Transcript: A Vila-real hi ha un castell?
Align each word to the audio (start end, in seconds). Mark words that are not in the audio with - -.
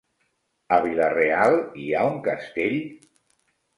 A 0.77 0.77
Vila-real 0.85 1.57
hi 1.83 1.91
ha 1.99 2.07
un 2.13 2.17
castell? 2.31 2.79